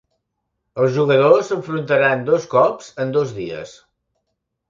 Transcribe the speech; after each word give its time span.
Els 0.83 0.93
jugadors 0.95 1.51
s'enfrontaran 1.51 2.25
dos 2.29 2.49
cops 2.55 2.89
en 3.05 3.13
dos 3.17 3.35
dies. 3.41 3.75